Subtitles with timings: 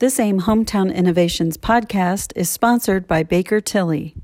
[0.00, 4.14] This AIM Hometown Innovations podcast is sponsored by Baker Tilly.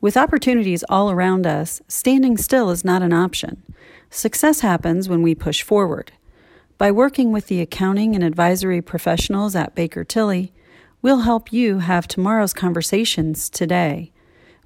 [0.00, 3.64] With opportunities all around us, standing still is not an option.
[4.10, 6.12] Success happens when we push forward.
[6.76, 10.52] By working with the accounting and advisory professionals at Baker Tilly,
[11.02, 14.12] we'll help you have tomorrow's conversations today.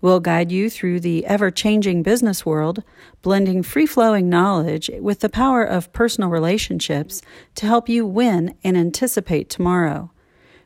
[0.03, 2.83] We'll guide you through the ever changing business world,
[3.23, 7.23] blending free flowing knowledge with the power of personal relationships
[7.55, 10.11] to help you win and anticipate tomorrow.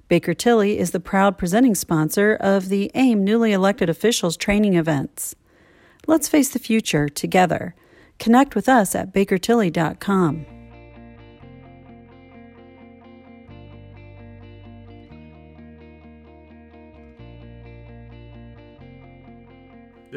[0.09, 5.35] Baker Tilly is the proud presenting sponsor of the AIM newly elected officials training events.
[6.07, 7.75] Let's face the future together.
[8.19, 10.56] Connect with us at bakertilly.com.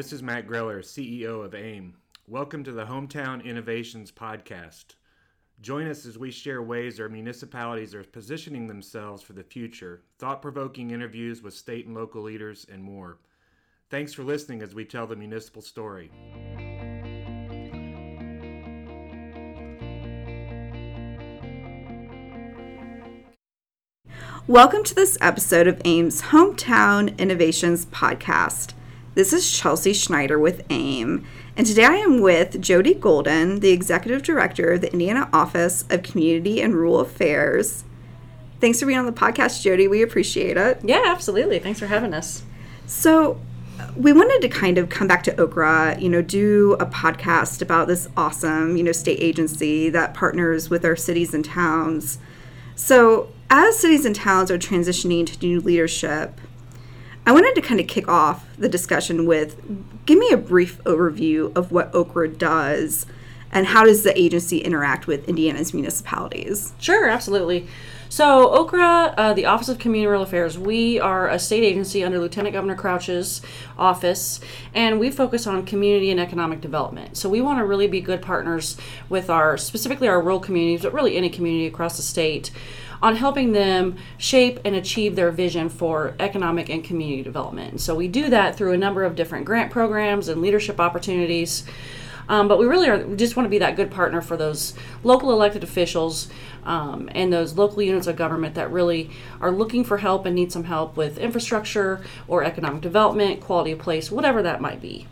[0.00, 1.94] This is Matt Greller, CEO of AIM.
[2.26, 4.94] Welcome to the Hometown Innovations Podcast.
[5.60, 10.40] Join us as we share ways our municipalities are positioning themselves for the future, thought
[10.40, 13.18] provoking interviews with state and local leaders, and more.
[13.90, 16.10] Thanks for listening as we tell the municipal story.
[24.46, 28.72] Welcome to this episode of AIM's Hometown Innovations Podcast.
[29.12, 34.22] This is Chelsea Schneider with AIM, and today I am with Jody Golden, the Executive
[34.22, 37.82] Director of the Indiana Office of Community and Rural Affairs.
[38.60, 39.88] Thanks for being on the podcast, Jody.
[39.88, 40.78] We appreciate it.
[40.84, 41.58] Yeah, absolutely.
[41.58, 42.44] Thanks for having us.
[42.86, 43.40] So,
[43.96, 47.88] we wanted to kind of come back to OCRA, you know, do a podcast about
[47.88, 52.20] this awesome, you know, state agency that partners with our cities and towns.
[52.76, 56.40] So, as cities and towns are transitioning to new leadership,
[57.26, 59.56] I wanted to kind of kick off the discussion with
[60.06, 63.06] give me a brief overview of what OCRA does
[63.52, 66.72] and how does the agency interact with Indiana's municipalities?
[66.78, 67.66] Sure, absolutely.
[68.10, 72.18] So, OCRA, uh, the Office of Community Rural Affairs, we are a state agency under
[72.18, 73.40] Lieutenant Governor Crouch's
[73.78, 74.40] office,
[74.74, 77.16] and we focus on community and economic development.
[77.16, 78.76] So, we want to really be good partners
[79.08, 82.50] with our, specifically our rural communities, but really any community across the state
[83.00, 87.80] on helping them shape and achieve their vision for economic and community development.
[87.80, 91.64] So we do that through a number of different grant programs and leadership opportunities.
[92.30, 94.72] Um, but we really are we just want to be that good partner for those
[95.02, 96.28] local elected officials
[96.62, 99.10] um, and those local units of government that really
[99.40, 103.80] are looking for help and need some help with infrastructure or economic development, quality of
[103.80, 105.08] place, whatever that might be.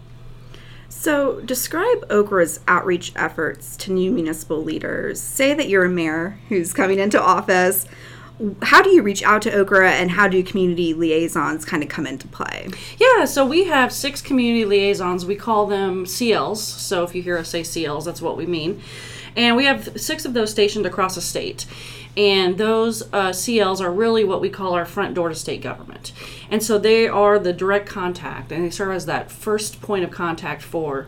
[0.89, 5.21] So, describe OCRA's outreach efforts to new municipal leaders.
[5.21, 7.85] Say that you're a mayor who's coming into office.
[8.63, 12.07] How do you reach out to OCRA and how do community liaisons kind of come
[12.07, 12.69] into play?
[12.99, 15.27] Yeah, so we have six community liaisons.
[15.27, 16.59] We call them CLs.
[16.59, 18.81] So, if you hear us say CLs, that's what we mean.
[19.37, 21.67] And we have six of those stationed across the state
[22.19, 26.13] and those uh, CLs are really what we call our front door to state government.
[26.51, 30.11] And so they are the direct contact, and they serve as that first point of
[30.11, 31.07] contact for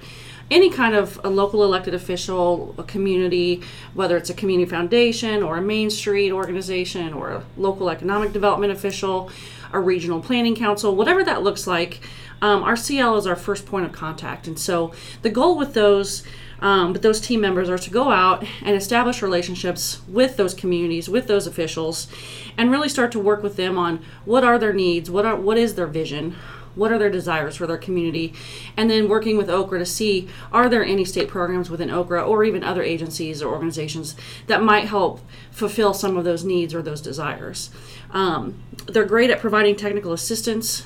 [0.50, 3.62] any kind of a local elected official, a community,
[3.94, 8.72] whether it's a community foundation or a Main Street organization or a local economic development
[8.72, 9.30] official,
[9.72, 12.00] a regional planning council, whatever that looks like.
[12.42, 14.46] Um, our CL is our first point of contact.
[14.46, 16.24] And so the goal with those
[16.60, 21.08] um, but those team members are to go out and establish relationships with those communities,
[21.08, 22.06] with those officials,
[22.56, 25.56] and really start to work with them on what are their needs, what are what
[25.56, 26.36] is their vision,
[26.74, 28.32] what are their desires for their community,
[28.76, 32.44] and then working with OCRA to see are there any state programs within OCRA or
[32.44, 34.16] even other agencies or organizations
[34.46, 35.20] that might help
[35.50, 37.70] fulfill some of those needs or those desires.
[38.10, 40.84] Um, they're great at providing technical assistance.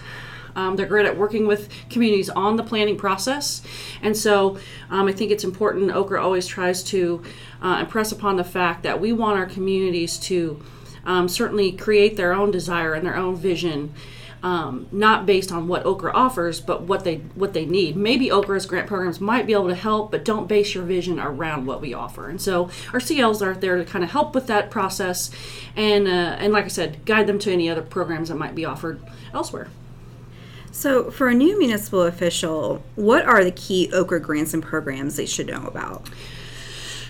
[0.56, 3.62] Um, they're great at working with communities on the planning process.
[4.02, 4.58] And so
[4.90, 7.22] um, I think it's important, OCRA always tries to
[7.62, 10.62] uh, impress upon the fact that we want our communities to
[11.06, 13.92] um, certainly create their own desire and their own vision.
[14.44, 17.96] Um, not based on what OCRA offers, but what they what they need.
[17.96, 21.64] Maybe OCRA's grant programs might be able to help, but don't base your vision around
[21.64, 22.28] what we offer.
[22.28, 25.30] And so our CLs are there to kind of help with that process,
[25.74, 28.66] and uh, and like I said, guide them to any other programs that might be
[28.66, 29.00] offered
[29.32, 29.68] elsewhere.
[30.74, 35.24] So, for a new municipal official, what are the key OCRA grants and programs they
[35.24, 36.10] should know about?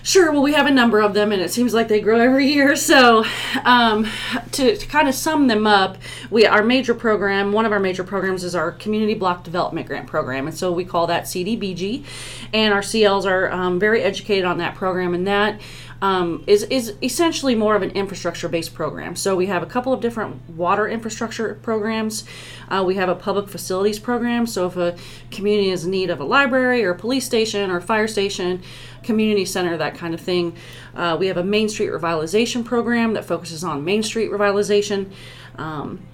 [0.05, 0.31] Sure.
[0.31, 2.75] Well, we have a number of them, and it seems like they grow every year.
[2.75, 3.25] So,
[3.63, 4.07] um,
[4.51, 5.97] to, to, kind of sum them up,
[6.29, 10.05] we our major program, one of our major programs is our Community Block Development Grant
[10.05, 12.05] Program, and so we call that CDBG.
[12.53, 15.59] And our CLs are um, very educated on that program, and that
[16.01, 19.15] um, is is essentially more of an infrastructure based program.
[19.15, 22.25] So we have a couple of different water infrastructure programs.
[22.69, 24.45] Uh, we have a public facilities program.
[24.45, 24.97] So if a
[25.31, 28.61] community is in need of a library or a police station or a fire station,
[29.03, 30.55] community center, that kind of thing.
[30.95, 35.11] Uh, we have a Main Street revitalization program that focuses on Main Street revitalization.
[35.57, 36.05] Um,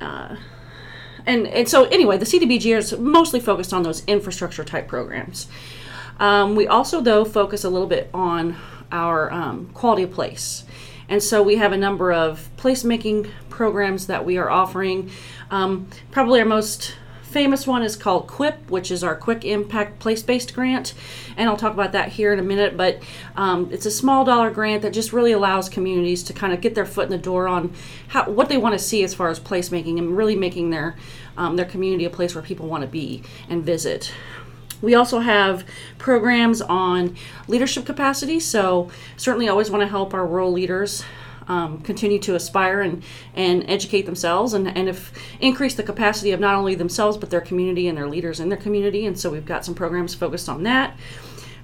[0.00, 0.36] uh,
[1.26, 5.48] and, and so anyway, the CDBG is mostly focused on those infrastructure type programs.
[6.18, 8.56] Um, we also, though, focus a little bit on
[8.92, 10.64] our um, quality of place.
[11.08, 15.10] And so we have a number of placemaking programs that we are offering.
[15.50, 20.22] Um, probably our most famous one is called QIP, which is our Quick Impact Place
[20.22, 20.94] Based Grant.
[21.36, 22.76] And I'll talk about that here in a minute.
[22.76, 23.02] But
[23.36, 26.74] um, it's a small dollar grant that just really allows communities to kind of get
[26.74, 27.74] their foot in the door on
[28.08, 30.96] how, what they want to see as far as placemaking and really making their,
[31.36, 34.12] um, their community a place where people want to be and visit.
[34.82, 35.64] We also have
[35.98, 37.16] programs on
[37.48, 41.04] leadership capacity, so certainly always want to help our rural leaders
[41.48, 43.02] um, continue to aspire and,
[43.34, 47.40] and educate themselves and, and if increase the capacity of not only themselves but their
[47.40, 49.06] community and their leaders in their community.
[49.06, 50.96] And so we've got some programs focused on that.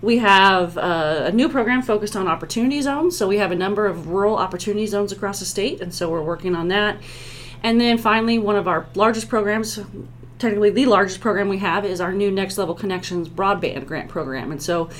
[0.00, 3.16] We have uh, a new program focused on opportunity zones.
[3.16, 6.22] So we have a number of rural opportunity zones across the state, and so we're
[6.22, 6.96] working on that.
[7.62, 9.78] And then finally, one of our largest programs
[10.42, 14.50] technically the largest program we have is our new Next Level Connections broadband grant program.
[14.50, 14.90] And so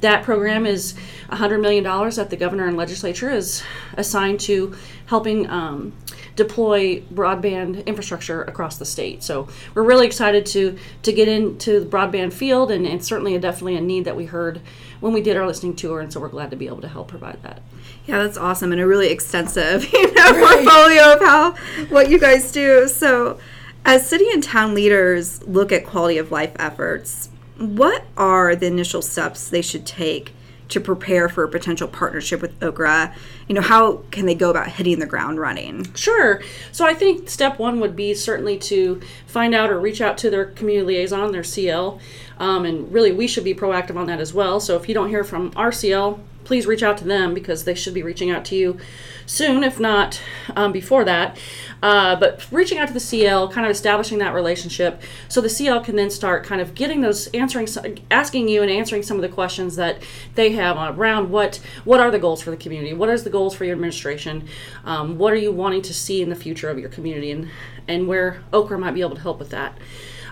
[0.00, 0.94] that program is
[1.30, 3.62] $100 million that the governor and legislature is
[3.94, 4.76] assigned to
[5.06, 5.94] helping um,
[6.36, 9.22] deploy broadband infrastructure across the state.
[9.22, 13.40] So we're really excited to to get into the broadband field, and it's certainly a,
[13.40, 14.60] definitely a need that we heard
[15.00, 17.08] when we did our listening tour, and so we're glad to be able to help
[17.08, 17.62] provide that.
[18.06, 20.64] Yeah, that's awesome, and a really extensive you know, right.
[20.64, 21.52] portfolio of how
[21.88, 22.86] what you guys do.
[22.88, 23.38] So
[23.84, 29.02] as city and town leaders look at quality of life efforts, what are the initial
[29.02, 30.32] steps they should take
[30.68, 33.14] to prepare for a potential partnership with OCRA?
[33.48, 35.92] You know, how can they go about hitting the ground running?
[35.94, 36.40] Sure.
[36.72, 40.30] So I think step one would be certainly to find out or reach out to
[40.30, 42.00] their community liaison, their CL,
[42.38, 44.60] um, and really we should be proactive on that as well.
[44.60, 47.76] So if you don't hear from our CL, please reach out to them because they
[47.76, 48.76] should be reaching out to you
[49.24, 50.20] soon, if not
[50.56, 51.38] um, before that.
[51.80, 55.84] Uh, but reaching out to the CL, kind of establishing that relationship, so the CL
[55.84, 57.68] can then start kind of getting those answering,
[58.10, 60.02] asking you and answering some of the questions that
[60.34, 63.54] they have around what what are the goals for the community, what is the goals
[63.54, 64.48] for your administration,
[64.84, 67.48] um, what are you wanting to see in the future of your community, and
[67.86, 69.78] and where OCRA might be able to help with that.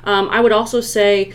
[0.02, 1.32] Um, I would also say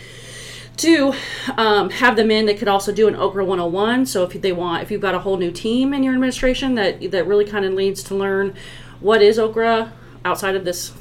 [0.76, 1.14] to
[1.56, 4.82] um, have them in they could also do an OCRA 101 so if they want
[4.82, 7.72] if you've got a whole new team in your administration that that really kind of
[7.72, 8.54] needs to learn
[9.00, 9.92] what is OCRA
[10.24, 10.92] outside of this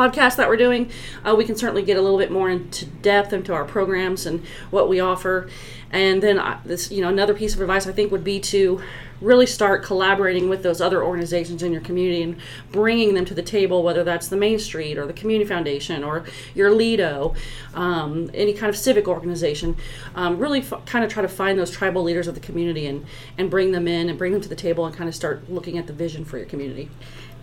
[0.00, 0.90] podcast that we're doing
[1.24, 4.44] uh, we can certainly get a little bit more into depth into our programs and
[4.70, 5.48] what we offer
[5.90, 8.80] and then uh, this you know another piece of advice i think would be to
[9.20, 12.36] really start collaborating with those other organizations in your community and
[12.72, 16.24] bringing them to the table, whether that's the Main Street or the Community Foundation or
[16.54, 17.34] your LEDO,
[17.74, 19.76] um, any kind of civic organization.
[20.14, 23.04] Um, really f- kind of try to find those tribal leaders of the community and,
[23.36, 25.76] and bring them in and bring them to the table and kind of start looking
[25.78, 26.88] at the vision for your community.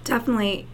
[0.04, 0.68] Definitely.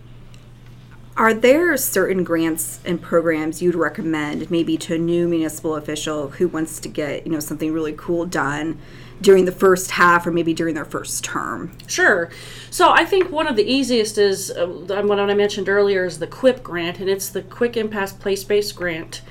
[1.15, 6.47] Are there certain grants and programs you'd recommend maybe to a new municipal official who
[6.47, 8.79] wants to get, you know, something really cool done?
[9.21, 11.71] during the first half or maybe during their first term?
[11.87, 12.29] Sure.
[12.69, 16.27] So I think one of the easiest is uh, what I mentioned earlier is the
[16.27, 19.21] QIP grant, and it's the Quick Impact Place Based Grant.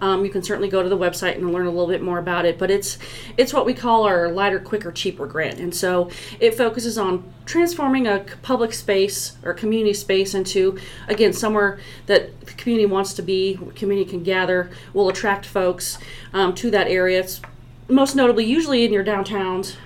[0.00, 2.44] Um, you can certainly go to the website and learn a little bit more about
[2.44, 2.58] it.
[2.58, 2.98] But it's
[3.36, 6.10] it's what we call our lighter, quicker, cheaper grant, and so
[6.40, 12.52] it focuses on transforming a public space or community space into again somewhere that the
[12.52, 15.98] community wants to be, community can gather, will attract folks
[16.32, 17.20] um, to that area.
[17.20, 17.40] It's
[17.88, 19.76] most notably, usually in your downtowns,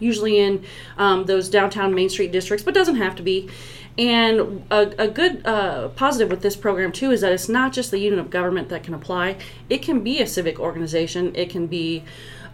[0.00, 0.64] usually in
[0.98, 3.48] um, those downtown Main Street districts, but doesn't have to be.
[3.96, 7.90] And a, a good uh, positive with this program too is that it's not just
[7.90, 9.36] the unit of government that can apply.
[9.70, 11.34] It can be a civic organization.
[11.36, 12.02] It can be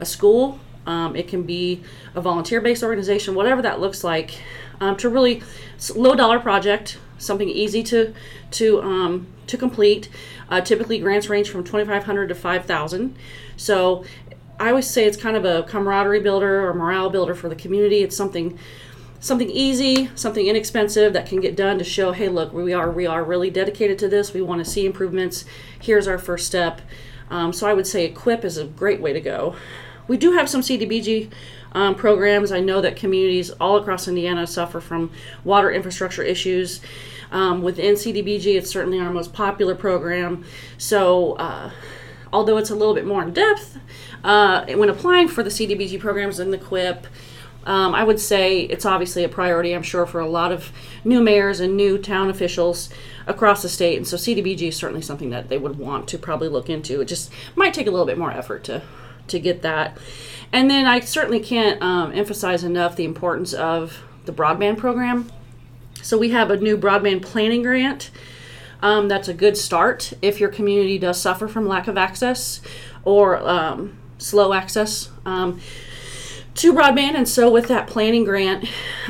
[0.00, 0.58] a school.
[0.86, 1.82] Um, it can be
[2.14, 4.38] a volunteer-based organization, whatever that looks like.
[4.80, 5.42] Um, to really
[5.94, 8.14] low dollar project, something easy to
[8.52, 10.08] to um, to complete.
[10.48, 13.14] Uh, typically, grants range from twenty five hundred to five thousand.
[13.56, 14.04] So
[14.58, 18.02] I always say it's kind of a camaraderie builder or morale builder for the community.
[18.02, 18.58] It's something
[19.20, 23.06] something easy, something inexpensive that can get done to show, hey, look, we are we
[23.06, 24.32] are really dedicated to this.
[24.32, 25.44] We want to see improvements.
[25.78, 26.80] Here's our first step.
[27.30, 29.54] Um, so I would say Equip is a great way to go.
[30.08, 31.30] We do have some CDBG
[31.72, 32.50] um, programs.
[32.50, 35.12] I know that communities all across Indiana suffer from
[35.44, 36.80] water infrastructure issues.
[37.30, 40.44] Um, within CDBG, it's certainly our most popular program.
[40.78, 41.70] So, uh,
[42.32, 43.78] although it's a little bit more in depth,
[44.24, 47.04] uh, when applying for the CDBG programs and the QIP,
[47.64, 50.72] Um, I would say it's obviously a priority, I'm sure, for a lot of
[51.04, 52.88] new mayors and new town officials
[53.26, 53.96] across the state.
[53.96, 57.00] And so CDBG is certainly something that they would want to probably look into.
[57.00, 58.82] It just might take a little bit more effort to,
[59.28, 59.98] to get that.
[60.52, 65.30] And then I certainly can't um, emphasize enough the importance of the broadband program.
[66.02, 68.10] So we have a new broadband planning grant.
[68.82, 72.62] Um, that's a good start if your community does suffer from lack of access
[73.04, 75.60] or um, slow access um,
[76.54, 77.14] to broadband.
[77.14, 78.68] And so, with that planning grant,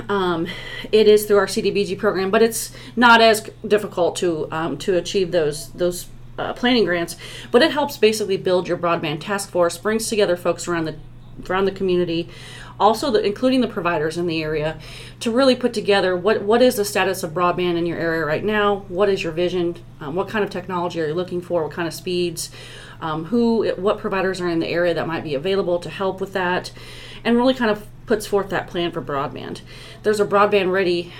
[0.09, 0.47] um,
[0.93, 5.33] it is through our CDBG program, but it's not as difficult to um, to achieve
[5.33, 6.07] those those
[6.39, 7.17] uh, planning grants.
[7.51, 10.97] But it helps basically build your broadband task force, brings together folks around the
[11.49, 12.29] around the community
[12.81, 14.79] also the, including the providers in the area
[15.21, 18.43] to really put together what, what is the status of broadband in your area right
[18.43, 21.73] now what is your vision um, what kind of technology are you looking for what
[21.73, 22.51] kind of speeds
[23.03, 26.33] um, who what providers are in the area that might be available to help with
[26.33, 26.73] that
[27.25, 29.61] and really kind of puts forth that plan for broadband
[30.03, 31.12] there's a broadband ready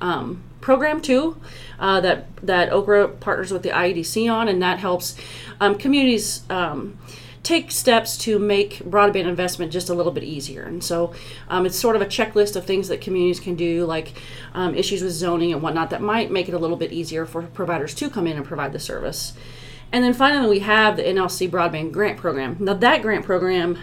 [0.00, 1.40] um, program too
[1.78, 5.16] uh, that that OCRA partners with the iedc on and that helps
[5.60, 6.98] um, communities um,
[7.46, 10.64] take steps to make broadband investment just a little bit easier.
[10.64, 11.14] And so
[11.48, 14.20] um, it's sort of a checklist of things that communities can do, like
[14.52, 17.42] um, issues with zoning and whatnot, that might make it a little bit easier for
[17.42, 19.32] providers to come in and provide the service.
[19.92, 22.56] And then finally, we have the NLC Broadband Grant Program.
[22.58, 23.78] Now, that grant program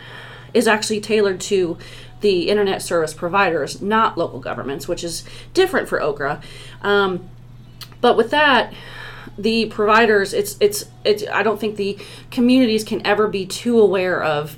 [0.53, 1.77] is actually tailored to
[2.21, 6.41] the internet service providers, not local governments, which is different for OCRA.
[6.81, 7.29] Um,
[8.01, 8.73] but with that,
[9.37, 11.97] the providers it's it's it's i don't think the
[12.29, 14.57] communities can ever be too aware of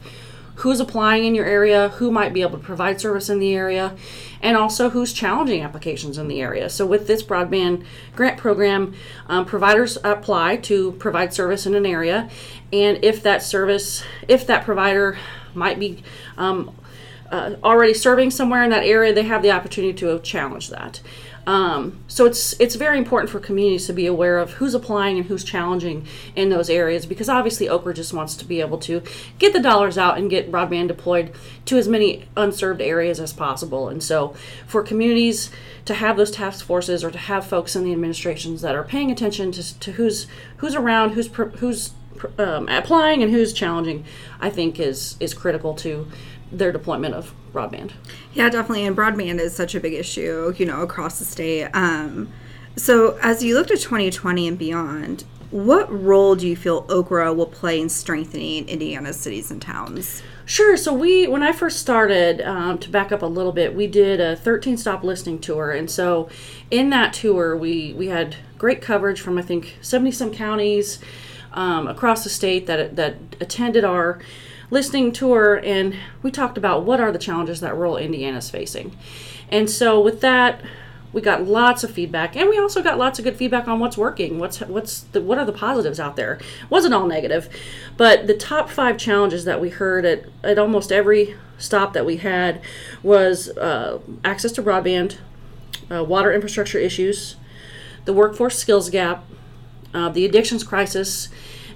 [0.56, 3.96] who's applying in your area who might be able to provide service in the area
[4.42, 6.70] and also who's challenging applications in the area.
[6.70, 7.86] So with this broadband
[8.16, 8.94] grant program
[9.28, 12.30] um, providers apply to provide service in an area
[12.72, 15.18] and if that service if that provider
[15.54, 16.04] might be
[16.38, 16.76] um,
[17.32, 21.02] uh, already serving somewhere in that area they have the opportunity to challenge that
[21.48, 25.28] um, so it's it's very important for communities to be aware of who's applying and
[25.28, 29.04] who's challenging in those areas because obviously OCRA just wants to be able to
[29.38, 31.32] get the dollars out and get broadband deployed
[31.66, 33.90] to as many unserved areas as possible.
[33.90, 34.34] And so
[34.66, 35.52] for communities
[35.86, 39.12] to have those task forces or to have folks in the administrations that are paying
[39.12, 40.26] attention to, to who's
[40.58, 41.92] who's around, who's who's
[42.40, 44.04] um, applying and who's challenging,
[44.40, 46.08] I think is is critical to
[46.52, 47.92] their deployment of broadband.
[48.34, 48.86] Yeah, definitely.
[48.86, 51.70] And broadband is such a big issue, you know, across the state.
[51.74, 52.32] Um,
[52.76, 57.46] so as you look to 2020 and beyond, what role do you feel OCRA will
[57.46, 60.22] play in strengthening Indiana's cities and towns?
[60.46, 60.76] Sure.
[60.76, 64.20] So we, when I first started, um, to back up a little bit, we did
[64.20, 66.30] a 13 stop listening tour, and so
[66.70, 71.00] in that tour, we we had great coverage from I think 70 some counties
[71.54, 74.20] um, across the state that that attended our
[74.70, 78.96] listening tour and we talked about what are the challenges that rural Indiana is facing.
[79.50, 80.62] And so with that,
[81.16, 83.98] we got lots of feedback and we also got lots of good feedback on what's
[83.98, 86.38] working what's what's the what are the positives out there
[86.70, 87.48] wasn't all negative
[87.96, 92.18] but the top five challenges that we heard at, at almost every stop that we
[92.18, 92.62] had
[93.02, 95.18] was uh, access to broadband
[95.90, 97.38] uh, water infrastructure issues
[98.04, 99.24] the workforce skills gap
[99.94, 101.30] uh, the addictions crisis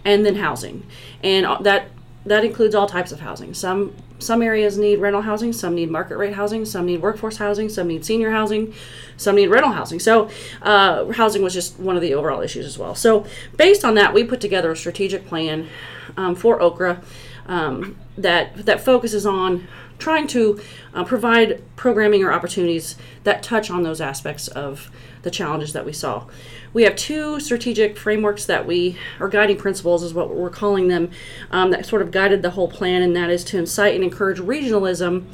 [0.03, 0.85] and then housing
[1.23, 1.87] and that
[2.25, 3.53] that includes all types of housing.
[3.53, 7.69] Some some areas need rental housing, some need market rate housing, some need workforce housing,
[7.69, 8.73] some need senior housing,
[9.15, 9.99] some need rental housing.
[9.99, 10.29] So
[10.61, 12.95] uh, housing was just one of the overall issues as well.
[12.95, 15.69] So based on that, we put together a strategic plan
[16.17, 17.01] um, for OCRA
[17.49, 20.61] um, that that focuses on trying to
[20.93, 24.89] uh, provide programming or opportunities that touch on those aspects of
[25.23, 26.25] the challenges that we saw.
[26.71, 31.11] We have two strategic frameworks that we, or guiding principles is what we're calling them,
[31.51, 34.37] um, that sort of guided the whole plan, and that is to incite and encourage
[34.37, 35.25] regionalism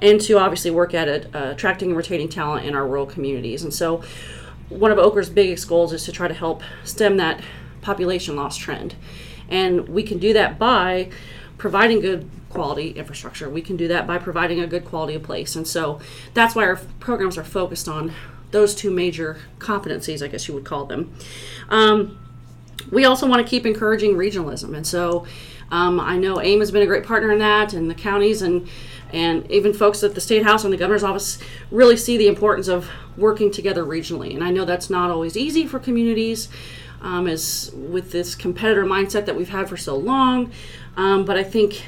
[0.00, 3.62] and to obviously work at it, uh, attracting and retaining talent in our rural communities.
[3.62, 4.02] And so,
[4.70, 7.42] one of OCRA's biggest goals is to try to help stem that
[7.82, 8.94] population loss trend.
[9.48, 11.10] And we can do that by
[11.64, 13.48] providing good quality infrastructure.
[13.48, 15.56] We can do that by providing a good quality of place.
[15.56, 15.98] And so
[16.34, 18.12] that's why our programs are focused on
[18.50, 21.14] those two major competencies, I guess you would call them.
[21.70, 22.18] Um,
[22.92, 25.24] we also want to keep encouraging regionalism, and so
[25.70, 28.68] um, I know AIM has been a great partner in that, and the counties and
[29.10, 31.38] and even folks at the state house and the governor's office
[31.70, 34.34] really see the importance of working together regionally.
[34.34, 36.48] And I know that's not always easy for communities,
[37.04, 40.50] um, as with this competitor mindset that we've had for so long.
[40.96, 41.84] Um, but I think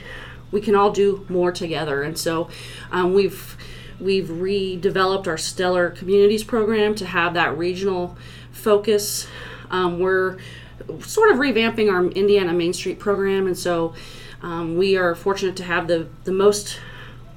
[0.53, 2.49] we can all do more together, and so
[2.93, 3.57] um, we've
[3.99, 8.17] We've redeveloped our Stellar Communities program to have that regional
[8.53, 9.27] focus.
[9.71, 10.37] Um, we're
[11.01, 13.95] sort of revamping our Indiana Main Street program, and so
[14.43, 16.79] um, we are fortunate to have the, the most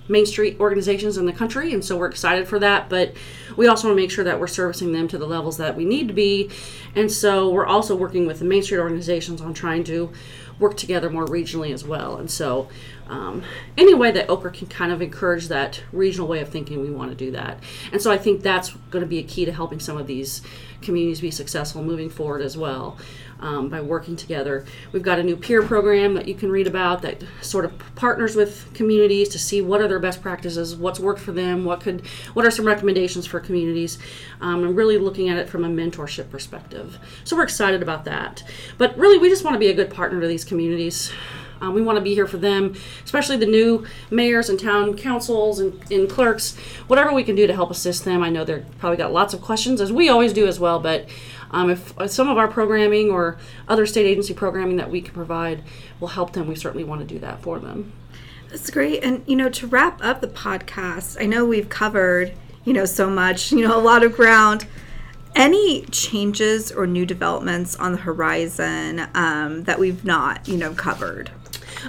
[0.09, 2.89] Main Street organizations in the country, and so we're excited for that.
[2.89, 3.13] But
[3.55, 5.85] we also want to make sure that we're servicing them to the levels that we
[5.85, 6.49] need to be,
[6.95, 10.11] and so we're also working with the Main Street organizations on trying to
[10.59, 12.17] work together more regionally as well.
[12.17, 12.67] And so,
[13.07, 13.43] um,
[13.77, 17.11] any way that OCRA can kind of encourage that regional way of thinking, we want
[17.11, 17.59] to do that.
[17.91, 20.41] And so, I think that's going to be a key to helping some of these
[20.81, 22.97] communities be successful moving forward as well
[23.39, 24.65] um, by working together.
[24.91, 28.35] We've got a new peer program that you can read about that sort of partners
[28.35, 32.05] with communities to see what are their best practices, what's worked for them, what could,
[32.33, 33.97] what are some recommendations for communities,
[34.41, 36.97] um, and really looking at it from a mentorship perspective.
[37.23, 38.43] So we're excited about that.
[38.77, 41.11] But really, we just want to be a good partner to these communities.
[41.61, 45.59] Um, we want to be here for them, especially the new mayors and town councils
[45.59, 46.55] and, and, clerks.
[46.87, 48.23] Whatever we can do to help assist them.
[48.23, 50.79] I know they're probably got lots of questions, as we always do as well.
[50.79, 51.09] But
[51.51, 53.37] um, if uh, some of our programming or
[53.67, 55.63] other state agency programming that we can provide
[55.99, 57.91] will help them, we certainly want to do that for them.
[58.49, 59.03] That's great.
[59.03, 62.33] And, you know, to wrap up the podcast, I know we've covered,
[62.65, 64.65] you know, so much, you know, a lot of ground.
[65.35, 71.29] Any changes or new developments on the horizon um, that we've not, you know, covered?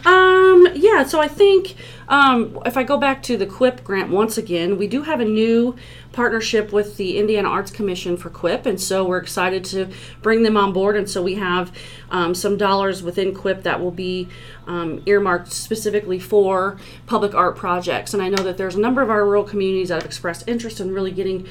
[0.04, 1.75] Um, yeah, so I think
[2.09, 5.25] um, if I go back to the QUIP grant once again, we do have a
[5.25, 5.76] new
[6.12, 9.88] partnership with the Indiana Arts Commission for QUIP, and so we're excited to
[10.23, 10.97] bring them on board.
[10.97, 11.73] And so we have
[12.11, 14.28] um, some dollars within QUIP that will be
[14.66, 18.14] um, earmarked specifically for public art projects.
[18.14, 20.80] And I know that there's a number of our rural communities that have expressed interest
[20.80, 21.47] in really getting,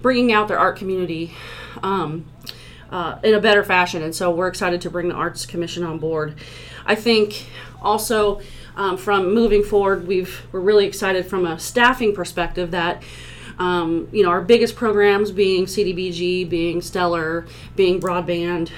[0.00, 1.34] bringing out their art community.
[1.82, 2.26] Um,
[2.90, 5.98] uh, in a better fashion, and so we're excited to bring the Arts Commission on
[5.98, 6.34] board.
[6.86, 7.46] I think
[7.80, 8.40] also
[8.76, 13.02] um, from moving forward, we've we're really excited from a staffing perspective that.
[13.58, 17.46] Um, you know, our biggest programs being CDBG, being Stellar,
[17.76, 18.70] being Broadband,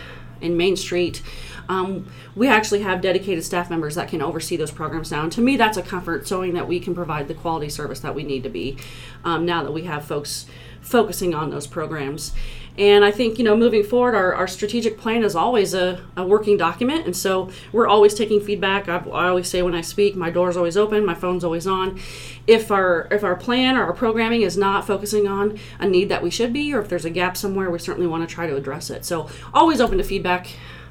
[0.42, 1.22] and Main Street.
[1.68, 5.22] Um, we actually have dedicated staff members that can oversee those programs now.
[5.22, 8.14] And to me, that's a comfort, showing that we can provide the quality service that
[8.14, 8.76] we need to be
[9.24, 10.46] um, now that we have folks
[10.80, 12.32] focusing on those programs.
[12.76, 16.26] And I think, you know, moving forward, our, our strategic plan is always a, a
[16.26, 17.06] working document.
[17.06, 18.88] And so we're always taking feedback.
[18.88, 22.00] I, I always say when I speak, my door's always open, my phone's always on.
[22.46, 26.22] If our if our plan or our programming is not focusing on a need that
[26.22, 28.56] we should be, or if there's a gap somewhere, we certainly want to try to
[28.56, 29.04] address it.
[29.04, 30.48] So always open to feedback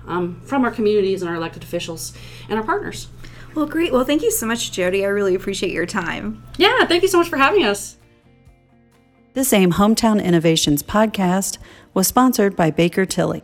[0.08, 2.14] um, from our communities and our elected officials
[2.50, 3.08] and our partners.
[3.56, 3.92] Well, great.
[3.92, 5.06] Well, thank you so much, Jody.
[5.06, 6.42] I really appreciate your time.
[6.58, 7.98] Yeah, thank you so much for having us.
[9.36, 11.58] This AIM Hometown Innovations podcast
[11.96, 13.44] was sponsored by Baker Tilly.